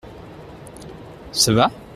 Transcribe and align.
Ça 1.31 1.53
va? 1.53 1.69